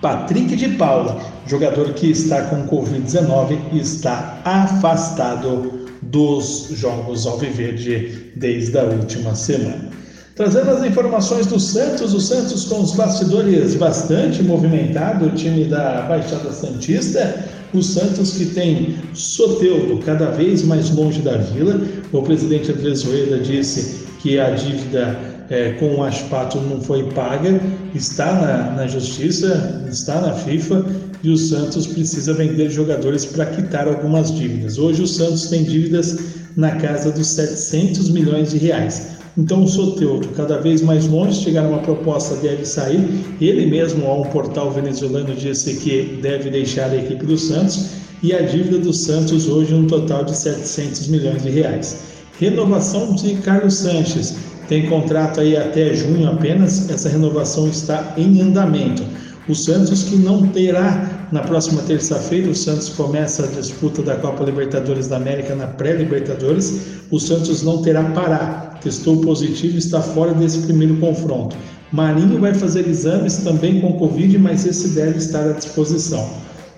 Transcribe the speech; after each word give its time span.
Patrick 0.00 0.54
de 0.54 0.68
Paula, 0.70 1.20
jogador 1.46 1.92
que 1.94 2.10
está 2.10 2.42
com 2.42 2.66
Covid-19 2.68 3.58
e 3.72 3.80
está 3.80 4.40
afastado 4.44 5.88
dos 6.02 6.68
Jogos 6.72 7.26
Alviverde 7.26 8.32
desde 8.36 8.78
a 8.78 8.84
última 8.84 9.34
semana. 9.34 9.90
Trazendo 10.34 10.70
as 10.70 10.82
informações 10.84 11.46
do 11.46 11.60
Santos, 11.60 12.14
o 12.14 12.20
Santos 12.20 12.64
com 12.64 12.80
os 12.80 12.92
bastidores 12.92 13.74
bastante 13.74 14.42
movimentado, 14.42 15.26
o 15.26 15.30
time 15.30 15.64
da 15.64 16.02
Baixada 16.08 16.50
Santista, 16.52 17.44
o 17.74 17.82
Santos 17.82 18.32
que 18.32 18.46
tem 18.46 18.96
Soteudo 19.12 19.98
cada 19.98 20.30
vez 20.30 20.62
mais 20.62 20.90
longe 20.90 21.20
da 21.20 21.36
vila. 21.36 21.80
O 22.12 22.22
presidente 22.22 22.72
Andrés 22.72 23.02
Rueda 23.02 23.38
disse 23.40 24.06
que 24.20 24.40
a 24.40 24.50
dívida 24.50 25.18
é, 25.50 25.72
com 25.72 25.96
o 25.96 26.02
Aspato 26.02 26.58
não 26.60 26.80
foi 26.80 27.04
paga, 27.12 27.60
está 27.94 28.32
na, 28.32 28.70
na 28.76 28.86
justiça, 28.86 29.84
está 29.90 30.18
na 30.18 30.32
FIFA 30.32 30.86
e 31.22 31.28
o 31.28 31.36
Santos 31.36 31.86
precisa 31.86 32.32
vender 32.32 32.70
jogadores 32.70 33.26
para 33.26 33.44
quitar 33.46 33.86
algumas 33.86 34.34
dívidas. 34.34 34.78
Hoje 34.78 35.02
o 35.02 35.06
Santos 35.06 35.48
tem 35.48 35.62
dívidas 35.62 36.18
na 36.56 36.70
casa 36.76 37.12
dos 37.12 37.26
700 37.26 38.08
milhões 38.08 38.50
de 38.50 38.58
reais. 38.58 39.21
Então 39.36 39.64
o 39.64 39.68
Soteudo, 39.68 40.28
cada 40.36 40.58
vez 40.58 40.82
mais 40.82 41.06
longe, 41.06 41.42
chegar 41.42 41.66
uma 41.66 41.78
proposta 41.78 42.36
deve 42.36 42.66
sair. 42.66 43.00
Ele 43.40 43.66
mesmo, 43.66 44.06
a 44.06 44.14
um 44.14 44.24
portal 44.24 44.70
venezuelano, 44.70 45.34
disse 45.34 45.76
que 45.76 46.18
deve 46.20 46.50
deixar 46.50 46.90
a 46.90 46.96
equipe 46.96 47.24
do 47.24 47.38
Santos 47.38 47.92
e 48.22 48.34
a 48.34 48.42
dívida 48.42 48.78
do 48.78 48.92
Santos 48.92 49.48
hoje 49.48 49.74
um 49.74 49.86
total 49.86 50.24
de 50.24 50.36
700 50.36 51.08
milhões 51.08 51.42
de 51.42 51.50
reais. 51.50 51.98
Renovação 52.38 53.14
de 53.14 53.36
Carlos 53.36 53.74
Sanches, 53.74 54.36
tem 54.68 54.86
contrato 54.86 55.40
aí 55.40 55.56
até 55.56 55.94
junho 55.94 56.28
apenas, 56.28 56.88
essa 56.90 57.08
renovação 57.08 57.68
está 57.68 58.14
em 58.16 58.40
andamento. 58.40 59.02
O 59.48 59.54
Santos 59.54 60.04
que 60.04 60.16
não 60.16 60.46
terá 60.48 61.21
na 61.32 61.40
próxima 61.40 61.80
terça-feira, 61.82 62.50
o 62.50 62.54
Santos 62.54 62.90
começa 62.90 63.44
a 63.44 63.46
disputa 63.46 64.02
da 64.02 64.16
Copa 64.16 64.44
Libertadores 64.44 65.08
da 65.08 65.16
América 65.16 65.54
na 65.54 65.66
pré-Libertadores. 65.66 66.78
O 67.10 67.18
Santos 67.18 67.62
não 67.62 67.80
terá 67.80 68.02
Pará, 68.10 68.78
testou 68.82 69.18
positivo 69.22 69.76
e 69.76 69.78
está 69.78 70.02
fora 70.02 70.34
desse 70.34 70.58
primeiro 70.58 70.94
confronto. 70.96 71.56
Marinho 71.90 72.38
vai 72.38 72.52
fazer 72.52 72.86
exames 72.86 73.38
também 73.38 73.80
com 73.80 73.94
Covid, 73.94 74.36
mas 74.36 74.66
esse 74.66 74.88
deve 74.88 75.16
estar 75.16 75.48
à 75.48 75.52
disposição. 75.52 76.28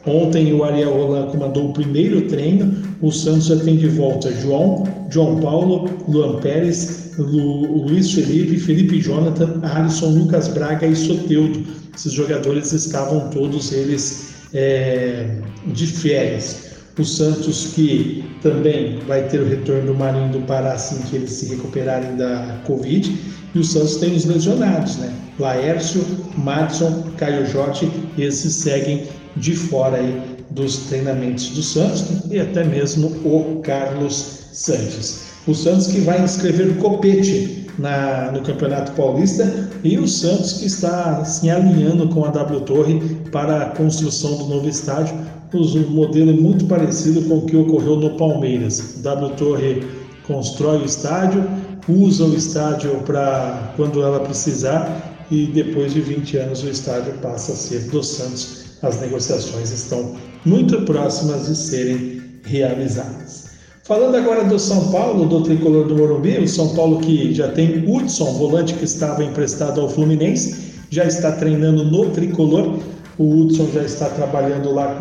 Ontem 0.06 0.53
o 0.53 0.62
Ariel 0.62 0.93
Roland 0.93 1.33
comandou 1.33 1.71
o 1.71 1.73
primeiro 1.73 2.23
treino. 2.29 2.77
O 3.03 3.11
Santos 3.11 3.47
já 3.47 3.56
tem 3.56 3.77
de 3.77 3.89
volta 3.89 4.31
João, 4.41 4.85
João 5.11 5.41
Paulo, 5.41 5.91
Luan 6.06 6.41
Pérez, 6.41 7.11
Lu, 7.19 7.87
Luiz 7.87 8.12
Felipe, 8.12 8.56
Felipe 8.59 9.01
Jonathan, 9.01 9.61
Alisson, 9.62 10.11
Lucas 10.11 10.47
Braga 10.47 10.87
e 10.87 10.95
Soteudo. 10.95 11.65
Esses 11.97 12.12
jogadores 12.12 12.73
estavam 12.73 13.31
todos 13.31 13.73
eles 13.73 14.33
é, 14.55 15.39
de 15.67 15.87
férias. 15.87 16.75
O 16.97 17.05
Santos 17.05 17.73
que 17.75 18.25
também 18.41 19.01
vai 19.01 19.27
ter 19.29 19.41
o 19.41 19.49
retorno 19.49 19.93
do 19.93 19.95
Marinho 19.99 20.31
do 20.31 20.41
Pará 20.47 20.75
assim 20.75 21.03
que 21.03 21.17
eles 21.17 21.33
se 21.33 21.47
recuperarem 21.47 22.17
da 22.17 22.61
Covid. 22.65 23.19
E 23.53 23.59
o 23.59 23.65
Santos 23.65 23.97
tem 23.97 24.15
os 24.15 24.25
lesionados, 24.25 24.97
né? 24.99 25.12
Laércio, 25.39 26.05
Madison, 26.39 27.11
Caio 27.17 27.45
Jotti, 27.47 27.91
esses 28.17 28.55
seguem 28.55 29.09
de 29.37 29.56
fora 29.56 29.97
aí 29.97 30.23
dos 30.51 30.77
treinamentos 30.87 31.49
do 31.51 31.62
Santos 31.62 32.05
e 32.31 32.39
até 32.39 32.62
mesmo 32.62 33.09
o 33.25 33.61
Carlos 33.62 34.45
Sanches. 34.53 35.25
O 35.49 35.55
Santos 35.55 35.89
que 35.89 36.01
vai 36.01 36.23
inscrever 36.23 36.77
Copete 36.77 37.63
na, 37.79 38.31
no 38.32 38.41
Campeonato 38.43 38.93
Paulista 38.93 39.71
e 39.82 39.99
o 39.99 40.06
Santos 40.06 40.55
que 40.55 40.67
está 40.67 41.25
se 41.25 41.49
alinhando 41.50 42.09
com 42.09 42.25
a 42.25 42.31
W 42.31 42.61
Torre 42.61 43.00
para 43.31 43.62
a 43.62 43.67
construção 43.71 44.37
do 44.38 44.47
novo 44.47 44.69
estádio, 44.69 45.15
um 45.53 45.91
modelo 45.91 46.35
muito 46.35 46.67
parecido 46.67 47.23
com 47.23 47.38
o 47.38 47.47
que 47.47 47.56
ocorreu 47.56 47.97
no 47.97 48.11
Palmeiras. 48.17 49.00
W 49.03 49.31
Torre 49.37 49.87
constrói 50.26 50.82
o 50.82 50.85
estádio, 50.85 51.44
usa 51.88 52.25
o 52.25 52.35
estádio 52.35 52.91
para 53.05 53.73
quando 53.77 54.03
ela 54.03 54.20
precisar 54.20 55.27
e 55.31 55.47
depois 55.47 55.93
de 55.93 56.00
20 56.00 56.37
anos 56.38 56.62
o 56.65 56.69
estádio 56.69 57.12
passa 57.23 57.53
a 57.53 57.56
ser 57.56 57.88
do 57.91 58.03
Santos 58.03 58.65
as 58.85 59.00
negociações 59.00 59.70
estão 59.70 60.17
muito 60.44 60.82
próximas 60.82 61.47
de 61.47 61.56
serem 61.56 62.23
realizadas. 62.44 63.44
Falando 63.84 64.16
agora 64.16 64.44
do 64.44 64.58
São 64.58 64.90
Paulo, 64.90 65.26
do 65.26 65.42
tricolor 65.42 65.86
do 65.86 65.94
Morumbi, 65.94 66.38
o 66.38 66.48
São 66.48 66.75
Paulo 66.75 67.00
que 67.00 67.34
já 67.34 67.48
tem 67.48 67.84
Hudson, 67.86 68.32
volante 68.32 68.72
que 68.72 68.84
estava 68.86 69.22
emprestado 69.22 69.78
ao 69.78 69.90
Fluminense, 69.90 70.72
já 70.88 71.04
está 71.04 71.32
treinando 71.32 71.84
no 71.84 72.08
tricolor. 72.08 72.78
O 73.19 73.40
Hudson 73.40 73.69
já 73.75 73.82
está 73.82 74.08
trabalhando 74.08 74.72
lá 74.72 74.94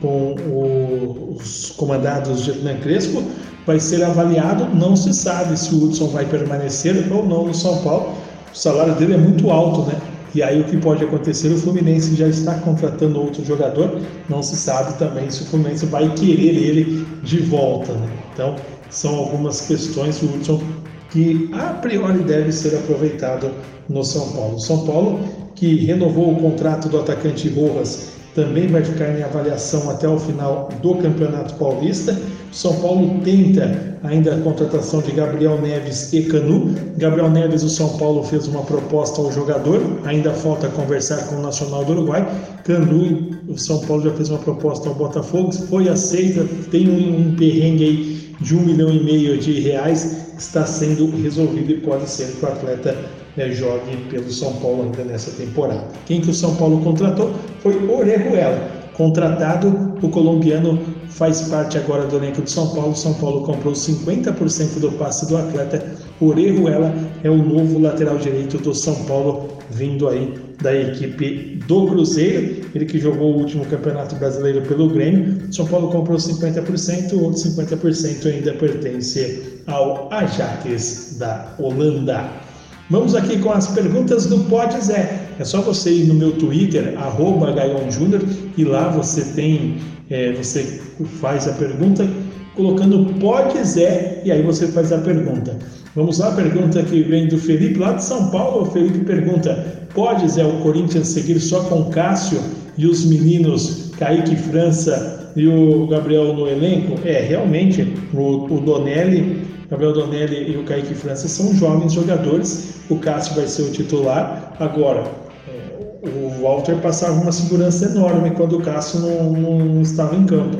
com, 0.00 0.34
com 0.34 1.36
os 1.36 1.72
comandados 1.72 2.42
de 2.42 2.52
Hernan 2.52 2.78
Crespo. 2.78 3.22
Vai 3.66 3.78
ser 3.78 4.02
avaliado, 4.02 4.74
não 4.74 4.96
se 4.96 5.12
sabe 5.12 5.54
se 5.58 5.74
o 5.74 5.84
Hudson 5.84 6.06
vai 6.06 6.24
permanecer 6.24 7.12
ou 7.12 7.22
não 7.22 7.48
no 7.48 7.54
São 7.54 7.82
Paulo. 7.82 8.14
O 8.50 8.56
salário 8.56 8.94
dele 8.94 9.12
é 9.12 9.18
muito 9.18 9.50
alto, 9.50 9.82
né? 9.82 10.00
E 10.36 10.42
aí 10.42 10.60
o 10.60 10.64
que 10.64 10.76
pode 10.76 11.02
acontecer? 11.02 11.48
O 11.48 11.56
Fluminense 11.56 12.14
já 12.14 12.28
está 12.28 12.56
contratando 12.56 13.18
outro 13.18 13.42
jogador, 13.42 14.02
não 14.28 14.42
se 14.42 14.54
sabe 14.54 14.92
também 14.98 15.30
se 15.30 15.44
o 15.44 15.46
Fluminense 15.46 15.86
vai 15.86 16.12
querer 16.12 16.54
ele 16.54 17.06
de 17.22 17.38
volta. 17.38 17.94
Né? 17.94 18.06
Então, 18.34 18.54
são 18.90 19.14
algumas 19.14 19.62
questões, 19.62 20.20
o 20.20 20.26
Hudson, 20.26 20.62
que 21.08 21.48
a 21.54 21.72
priori 21.72 22.18
deve 22.18 22.52
ser 22.52 22.76
aproveitado 22.76 23.50
no 23.88 24.04
São 24.04 24.30
Paulo. 24.32 24.60
São 24.60 24.84
Paulo, 24.84 25.20
que 25.54 25.86
renovou 25.86 26.34
o 26.34 26.36
contrato 26.36 26.90
do 26.90 27.00
atacante 27.00 27.48
Rojas 27.48 28.15
também 28.36 28.68
vai 28.68 28.84
ficar 28.84 29.18
em 29.18 29.22
avaliação 29.22 29.90
até 29.90 30.06
o 30.06 30.18
final 30.18 30.68
do 30.82 30.94
Campeonato 30.96 31.54
Paulista. 31.54 32.16
São 32.52 32.78
Paulo 32.82 33.18
tenta 33.24 33.96
ainda 34.04 34.34
a 34.34 34.40
contratação 34.42 35.00
de 35.00 35.10
Gabriel 35.12 35.58
Neves 35.60 36.12
e 36.12 36.22
Canu. 36.24 36.74
Gabriel 36.98 37.30
Neves, 37.30 37.62
o 37.62 37.70
São 37.70 37.96
Paulo 37.96 38.22
fez 38.22 38.46
uma 38.46 38.62
proposta 38.62 39.22
ao 39.22 39.32
jogador, 39.32 39.80
ainda 40.04 40.32
falta 40.32 40.68
conversar 40.68 41.26
com 41.28 41.36
o 41.36 41.42
Nacional 41.42 41.82
do 41.86 41.92
Uruguai. 41.92 42.28
Canu, 42.62 43.30
o 43.48 43.56
São 43.56 43.80
Paulo 43.80 44.02
já 44.02 44.12
fez 44.12 44.28
uma 44.28 44.38
proposta 44.38 44.90
ao 44.90 44.94
Botafogo, 44.94 45.50
foi 45.52 45.88
aceita, 45.88 46.46
tem 46.70 46.90
um, 46.90 47.28
um 47.28 47.36
perrengue 47.36 47.84
aí 47.84 48.34
de 48.38 48.54
um 48.54 48.60
milhão 48.60 48.90
e 48.90 49.02
meio 49.02 49.38
de 49.38 49.60
reais, 49.60 50.34
está 50.36 50.66
sendo 50.66 51.10
resolvido 51.22 51.72
e 51.72 51.80
pode 51.80 52.08
ser 52.08 52.26
que 52.32 52.44
o 52.44 52.48
atleta 52.48 52.94
né, 53.36 53.50
jogue 53.50 53.96
pelo 54.10 54.30
São 54.30 54.54
Paulo 54.54 54.84
ainda 54.84 55.04
nessa 55.04 55.30
temporada. 55.32 55.84
Quem 56.06 56.20
que 56.20 56.30
o 56.30 56.34
São 56.34 56.56
Paulo 56.56 56.80
contratou 56.80 57.34
foi 57.60 57.76
Orejuela. 57.88 58.76
Contratado, 58.94 59.94
o 60.02 60.08
colombiano 60.08 60.78
faz 61.10 61.42
parte 61.42 61.76
agora 61.76 62.06
do 62.06 62.16
elenco 62.16 62.40
de 62.40 62.50
São 62.50 62.74
Paulo. 62.74 62.96
São 62.96 63.12
Paulo 63.14 63.42
comprou 63.42 63.74
50% 63.74 64.80
do 64.80 64.90
passe 64.92 65.28
do 65.28 65.36
atleta. 65.36 65.84
Orejuela 66.18 66.94
é 67.22 67.28
o 67.28 67.36
novo 67.36 67.78
lateral 67.78 68.16
direito 68.16 68.56
do 68.56 68.74
São 68.74 68.94
Paulo, 69.04 69.48
vindo 69.70 70.08
aí 70.08 70.34
da 70.62 70.74
equipe 70.74 71.58
do 71.66 71.86
Cruzeiro. 71.86 72.66
Ele 72.74 72.86
que 72.86 72.98
jogou 72.98 73.34
o 73.34 73.38
último 73.40 73.66
campeonato 73.66 74.14
brasileiro 74.16 74.62
pelo 74.62 74.88
Grêmio. 74.88 75.52
São 75.52 75.66
Paulo 75.66 75.88
comprou 75.88 76.16
50%, 76.16 77.12
o 77.12 77.24
outro 77.24 77.42
50% 77.42 78.26
ainda 78.26 78.54
pertence 78.54 79.60
ao 79.66 80.10
Ajax 80.10 81.16
da 81.18 81.54
Holanda. 81.58 82.45
Vamos 82.88 83.16
aqui 83.16 83.38
com 83.38 83.50
as 83.50 83.66
perguntas 83.66 84.26
do 84.26 84.38
Pode 84.44 84.80
Zé. 84.80 85.28
É 85.40 85.44
só 85.44 85.60
você 85.60 85.90
ir 85.90 86.06
no 86.06 86.14
meu 86.14 86.32
Twitter, 86.32 86.94
arroba 86.96 87.52
Júnior, 87.90 88.22
e 88.56 88.64
lá 88.64 88.88
você 88.88 89.24
tem, 89.34 89.78
é, 90.08 90.32
você 90.32 90.80
faz 91.20 91.48
a 91.48 91.52
pergunta 91.54 92.08
colocando 92.54 93.12
Pode 93.18 93.60
Zé, 93.64 94.22
e 94.24 94.30
aí 94.30 94.40
você 94.40 94.68
faz 94.68 94.92
a 94.92 94.98
pergunta. 94.98 95.58
Vamos 95.96 96.20
lá, 96.20 96.30
pergunta 96.30 96.80
que 96.84 97.02
vem 97.02 97.26
do 97.26 97.38
Felipe, 97.38 97.80
lá 97.80 97.94
de 97.94 98.04
São 98.04 98.30
Paulo. 98.30 98.62
O 98.62 98.70
Felipe 98.70 99.00
pergunta: 99.00 99.88
pode 99.92 100.28
Zé 100.28 100.44
o 100.44 100.60
Corinthians 100.60 101.08
seguir 101.08 101.40
só 101.40 101.64
com 101.64 101.90
Cássio 101.90 102.38
e 102.78 102.86
os 102.86 103.04
meninos 103.04 103.90
Kaique 103.98 104.36
França 104.36 105.32
e 105.34 105.48
o 105.48 105.88
Gabriel 105.88 106.34
no 106.34 106.46
elenco? 106.46 107.00
É, 107.04 107.20
realmente, 107.20 107.94
o, 108.14 108.44
o 108.44 108.60
Donelli 108.60 109.55
Gabriel 109.70 109.92
Donelli 109.92 110.52
e 110.52 110.56
o 110.56 110.64
Kaique 110.64 110.94
França 110.94 111.28
são 111.28 111.54
jovens 111.54 111.92
jogadores. 111.92 112.74
O 112.88 112.98
Cássio 112.98 113.34
vai 113.34 113.46
ser 113.48 113.62
o 113.62 113.70
titular. 113.70 114.54
Agora, 114.60 115.04
é, 115.48 116.08
o 116.08 116.42
Walter 116.42 116.76
passava 116.76 117.20
uma 117.20 117.32
segurança 117.32 117.86
enorme 117.86 118.30
quando 118.30 118.58
o 118.58 118.62
Cássio 118.62 119.00
não, 119.00 119.32
não 119.32 119.82
estava 119.82 120.14
em 120.14 120.24
campo. 120.24 120.58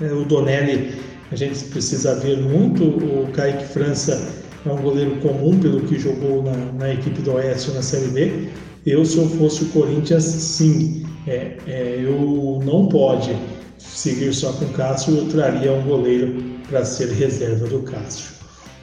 É, 0.00 0.12
o 0.12 0.24
Donelli, 0.24 0.94
a 1.30 1.36
gente 1.36 1.64
precisa 1.66 2.16
ver 2.16 2.38
muito. 2.38 2.84
O 2.84 3.28
Kaique 3.32 3.64
França 3.66 4.20
é 4.66 4.72
um 4.72 4.82
goleiro 4.82 5.16
comum 5.20 5.58
pelo 5.58 5.80
que 5.82 5.98
jogou 5.98 6.42
na, 6.42 6.56
na 6.72 6.92
equipe 6.92 7.20
do 7.22 7.34
Oeste 7.34 7.70
na 7.70 7.82
Série 7.82 8.08
B. 8.08 8.48
Eu, 8.84 9.04
se 9.04 9.16
eu 9.16 9.28
fosse 9.28 9.62
o 9.62 9.66
Corinthians, 9.66 10.24
sim. 10.24 11.06
É, 11.24 11.56
é, 11.68 12.00
eu 12.00 12.60
não 12.64 12.88
pode 12.88 13.36
seguir 13.82 14.32
só 14.34 14.52
com 14.52 14.64
o 14.64 14.68
Cássio, 14.70 15.16
eu 15.16 15.28
traria 15.28 15.72
um 15.72 15.82
goleiro 15.82 16.42
para 16.68 16.84
ser 16.84 17.08
reserva 17.10 17.66
do 17.66 17.80
Cássio. 17.80 18.32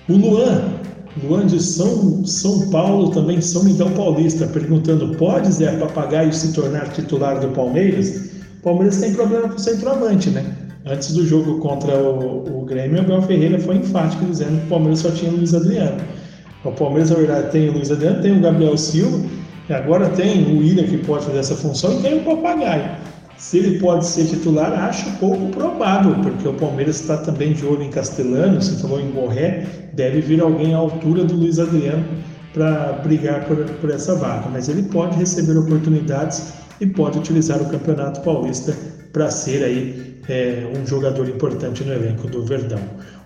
O 0.07 0.13
Luan, 0.13 0.79
Luan 1.23 1.45
de 1.47 1.61
São, 1.61 2.25
São 2.25 2.69
Paulo, 2.69 3.11
também 3.11 3.41
São 3.41 3.63
Miguel 3.63 3.89
Paulista, 3.91 4.47
perguntando: 4.47 5.15
pode 5.15 5.51
Zé 5.51 5.71
Papagaio 5.77 6.33
se 6.33 6.53
tornar 6.53 6.91
titular 6.93 7.39
do 7.39 7.49
Palmeiras? 7.49 8.29
O 8.59 8.63
Palmeiras 8.63 8.97
tem 8.97 9.13
problema 9.13 9.49
com 9.49 9.55
o 9.55 9.59
centroavante, 9.59 10.29
né? 10.29 10.45
Antes 10.85 11.13
do 11.13 11.25
jogo 11.25 11.59
contra 11.59 11.95
o, 11.97 12.61
o 12.61 12.65
Grêmio, 12.65 12.97
o 12.97 13.01
Abel 13.01 13.21
Ferreira 13.23 13.59
foi 13.59 13.77
enfático 13.77 14.25
dizendo 14.25 14.59
que 14.59 14.65
o 14.65 14.69
Palmeiras 14.69 14.99
só 14.99 15.11
tinha 15.11 15.31
o 15.31 15.35
Luiz 15.35 15.53
Adriano. 15.53 15.97
O 16.63 16.71
Palmeiras, 16.71 17.09
na 17.09 17.15
verdade, 17.17 17.51
tem 17.51 17.69
o 17.69 17.73
Luiz 17.73 17.91
Adriano, 17.91 18.21
tem 18.21 18.37
o 18.37 18.41
Gabriel 18.41 18.77
Silva, 18.77 19.25
agora 19.69 20.09
tem 20.09 20.43
o 20.45 20.59
William 20.59 20.83
que 20.83 20.97
pode 20.97 21.25
fazer 21.25 21.39
essa 21.39 21.55
função 21.55 21.99
e 21.99 22.01
tem 22.01 22.17
o 22.19 22.23
Papagaio. 22.23 22.91
Se 23.39 23.57
ele 23.57 23.79
pode 23.79 24.05
ser 24.05 24.25
titular, 24.25 24.73
acho 24.73 25.09
pouco 25.17 25.47
provável, 25.47 26.13
porque 26.21 26.45
o 26.45 26.53
Palmeiras 26.53 26.99
está 26.99 27.15
também 27.17 27.53
de 27.53 27.65
olho 27.65 27.83
em 27.83 27.89
Castelano, 27.89 28.61
você 28.61 28.75
falou 28.81 28.99
em 28.99 29.09
Borré, 29.11 29.65
deve 29.93 30.19
vir 30.19 30.41
alguém 30.41 30.73
à 30.73 30.77
altura 30.77 31.23
do 31.23 31.35
Luiz 31.35 31.57
Adriano 31.57 32.03
para 32.53 32.93
brigar 33.01 33.45
por, 33.45 33.57
por 33.57 33.89
essa 33.91 34.13
vaga. 34.15 34.49
Mas 34.51 34.67
ele 34.67 34.83
pode 34.83 35.17
receber 35.17 35.57
oportunidades 35.57 36.53
e 36.81 36.85
pode 36.85 37.17
utilizar 37.17 37.61
o 37.61 37.69
Campeonato 37.69 38.19
Paulista 38.21 38.75
para 39.13 39.31
ser 39.31 39.63
aí 39.63 40.15
é, 40.27 40.67
um 40.77 40.85
jogador 40.85 41.27
importante 41.27 41.83
no 41.83 41.93
elenco 41.93 42.27
do 42.27 42.45
Verdão. 42.45 42.79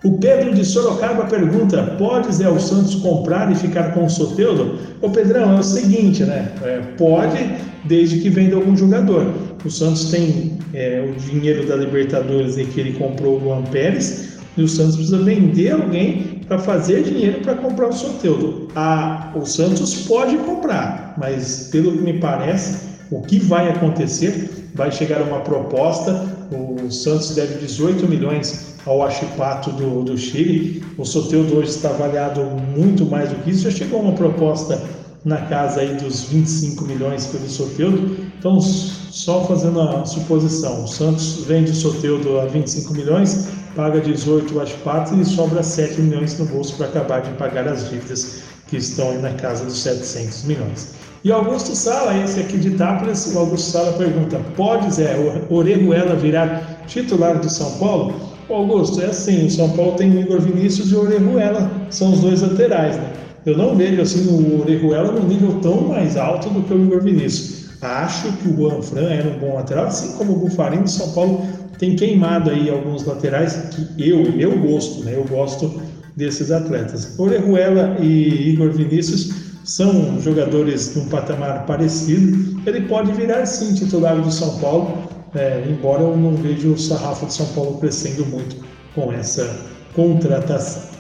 O 0.04 0.20
Pedro 0.20 0.54
de 0.54 0.64
Sorocaba 0.64 1.26
pergunta: 1.26 1.82
pode 1.98 2.34
Zé 2.34 2.48
o 2.48 2.60
Santos 2.60 2.96
comprar 2.96 3.52
e 3.52 3.56
ficar 3.56 3.94
com 3.94 4.06
o 4.06 4.10
Soteudo? 4.10 4.78
Ô 5.02 5.10
Pedrão, 5.10 5.58
é 5.58 5.60
o 5.60 5.64
seguinte, 5.64 6.24
né? 6.24 6.52
É, 6.62 6.80
pode, 6.98 7.38
desde 7.86 8.20
que 8.20 8.30
venda 8.30 8.56
algum 8.56 8.78
jogador. 8.78 9.53
O 9.66 9.70
Santos 9.70 10.12
tem 10.12 10.58
é, 10.74 11.02
o 11.10 11.20
dinheiro 11.20 11.66
da 11.66 11.76
Libertadores 11.76 12.58
em 12.58 12.66
que 12.66 12.80
ele 12.80 12.94
comprou 12.94 13.40
o 13.40 13.44
Luan 13.44 13.64
Pérez 13.64 14.34
e 14.58 14.62
o 14.62 14.68
Santos 14.68 14.96
precisa 14.96 15.18
vender 15.20 15.72
alguém 15.72 16.42
para 16.48 16.60
fazer 16.60 17.04
dinheiro 17.04 17.40
para 17.42 17.56
comprar 17.56 17.88
o 17.88 17.94
Soteudo. 17.94 18.68
A, 18.76 19.32
o 19.36 19.46
Santos 19.46 20.06
pode 20.06 20.38
comprar, 20.38 21.16
mas 21.18 21.70
pelo 21.72 21.94
que 21.94 22.04
me 22.04 22.20
parece, 22.20 22.94
o 23.10 23.22
que 23.22 23.40
vai 23.40 23.70
acontecer 23.70 24.70
vai 24.76 24.92
chegar 24.92 25.22
uma 25.22 25.40
proposta. 25.40 26.30
O 26.52 26.92
Santos 26.92 27.34
deve 27.36 27.60
18 27.60 28.08
milhões 28.08 28.76
ao 28.86 29.02
Achipato 29.02 29.72
do, 29.72 30.04
do 30.04 30.18
Chile. 30.18 30.84
O 30.98 31.06
Soteudo 31.06 31.58
hoje 31.58 31.70
está 31.70 31.90
avaliado 31.90 32.42
muito 32.76 33.06
mais 33.06 33.30
do 33.30 33.36
que 33.38 33.52
isso. 33.52 33.64
Já 33.64 33.72
chegou 33.72 34.02
uma 34.02 34.14
proposta 34.14 34.82
na 35.26 35.38
casa 35.38 35.82
aí 35.82 35.96
dos 35.96 36.24
25 36.24 36.84
milhões 36.86 37.26
pelo 37.28 37.48
Soteudo. 37.48 38.18
Então, 38.38 38.60
só 38.60 39.46
fazendo 39.46 39.80
a 39.82 40.06
suposição, 40.06 40.84
o 40.84 40.88
Santos 40.88 41.46
vende 41.46 41.72
o 41.72 41.76
Soteudo 41.76 42.40
a 42.40 42.46
25 42.46 42.94
milhões, 42.94 43.48
paga 43.76 44.02
18 44.02 44.56
o 44.56 44.62
Ashpat 44.62 45.14
e 45.20 45.24
sobra 45.24 45.64
7 45.64 46.02
milhões 46.02 46.38
no 46.38 46.46
bolso 46.46 46.76
para 46.76 46.88
acabar 46.88 47.22
de 47.22 47.32
pagar 47.32 47.68
as 47.68 47.90
dívidas 47.90 48.42
que 48.68 48.78
estão 48.78 49.12
aí 49.12 49.20
na 49.20 49.34
casa 49.34 49.66
dos 49.66 49.78
700 49.82 50.44
milhões. 50.44 50.94
E 51.24 51.32
Augusto 51.32 51.74
Sala, 51.74 52.18
esse 52.18 52.42
aqui 52.42 52.58
de 52.58 52.70
Itápolis, 52.70 53.34
o 53.34 53.40
Augusto 53.40 53.72
Sala 53.72 53.94
pergunta: 53.94 54.42
pode 54.58 54.94
Zé 54.94 55.16
Orejuela 55.50 56.16
virar 56.16 56.84
titular 56.86 57.40
do 57.40 57.50
São 57.50 57.72
Paulo? 57.78 58.14
Augusto, 58.50 59.02
é 59.02 59.06
assim: 59.06 59.46
o 59.46 59.50
São 59.50 59.70
Paulo 59.70 59.94
tem 59.94 60.20
Igor 60.20 60.42
Vinícius 60.42 60.92
e 60.92 60.96
Orejuela, 60.96 61.72
são 61.90 62.12
os 62.12 62.20
dois 62.20 62.42
laterais, 62.42 62.98
né? 62.98 63.14
Eu 63.46 63.58
não 63.58 63.76
vejo 63.76 64.02
assim 64.02 64.28
o 64.28 64.62
Orejuela 64.62 65.12
no 65.12 65.28
nível 65.28 65.60
tão 65.62 65.88
mais 65.90 66.16
alto 66.16 66.50
do 66.50 66.64
que 66.64 66.74
o 66.74 66.82
Igor 66.82 67.02
Vinícius. 67.02 67.64
Acho 67.82 68.32
que 68.38 68.48
o 68.48 68.56
Juan 68.56 68.82
Fran 68.82 69.10
era 69.10 69.30
um 69.30 69.40
bom 69.40 69.56
lateral, 69.56 69.88
assim 69.88 70.14
como 70.18 70.34
o 70.34 70.40
Bufarini, 70.40 70.84
o 70.84 70.88
São 70.88 71.12
Paulo 71.12 71.46
tem 71.78 71.98
queimado 71.98 72.50
aí 72.50 72.70
alguns 72.70 73.04
laterais 73.04 73.54
que 73.96 74.10
eu, 74.10 74.24
eu 74.40 74.58
gosto, 74.60 75.04
né? 75.04 75.14
Eu 75.16 75.26
gosto 75.26 75.82
desses 76.16 76.50
atletas. 76.52 77.20
Orejuela 77.20 77.98
e 78.00 78.52
Igor 78.52 78.72
Vinícius 78.72 79.34
são 79.66 80.22
jogadores 80.22 80.94
de 80.94 81.00
um 81.00 81.10
patamar 81.10 81.66
parecido. 81.66 82.62
Ele 82.66 82.82
pode 82.88 83.12
virar 83.12 83.46
sim 83.46 83.74
titular 83.74 84.16
do 84.22 84.32
São 84.32 84.60
Paulo, 84.60 85.10
é, 85.36 85.66
embora 85.70 86.04
eu 86.04 86.16
não 86.16 86.36
veja 86.36 86.70
o 86.70 86.78
sarrafo 86.78 87.26
de 87.26 87.34
São 87.34 87.48
Paulo 87.48 87.80
crescendo 87.80 88.26
muito 88.28 88.56
com 88.96 89.12
essa 89.12 89.50
contratação. 89.94 90.93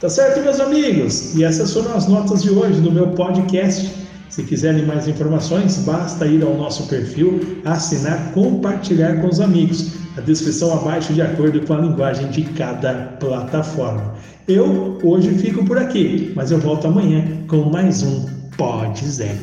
Tá 0.00 0.08
certo, 0.08 0.40
meus 0.42 0.60
amigos? 0.60 1.34
E 1.36 1.44
essas 1.44 1.72
foram 1.72 1.94
as 1.94 2.08
notas 2.08 2.42
de 2.42 2.50
hoje 2.50 2.80
do 2.80 2.90
meu 2.90 3.08
podcast. 3.08 3.90
Se 4.28 4.42
quiserem 4.42 4.84
mais 4.84 5.06
informações, 5.06 5.78
basta 5.78 6.26
ir 6.26 6.42
ao 6.42 6.56
nosso 6.56 6.88
perfil, 6.88 7.60
assinar, 7.64 8.32
compartilhar 8.32 9.20
com 9.20 9.28
os 9.28 9.40
amigos. 9.40 9.92
A 10.16 10.20
descrição 10.20 10.72
abaixo 10.72 11.12
de 11.12 11.22
acordo 11.22 11.60
com 11.60 11.74
a 11.74 11.78
linguagem 11.78 12.28
de 12.28 12.42
cada 12.42 13.16
plataforma. 13.20 14.14
Eu 14.48 14.98
hoje 15.02 15.30
fico 15.38 15.64
por 15.64 15.78
aqui, 15.78 16.32
mas 16.34 16.50
eu 16.50 16.58
volto 16.58 16.86
amanhã 16.88 17.24
com 17.46 17.70
mais 17.70 18.02
um 18.02 18.26
Pode 18.56 19.08
Zé. 19.08 19.36